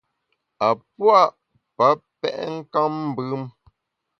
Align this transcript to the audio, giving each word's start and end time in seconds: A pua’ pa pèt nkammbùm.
A 0.65 0.69
pua’ 0.95 1.21
pa 1.77 1.87
pèt 2.19 2.35
nkammbùm. 2.57 3.43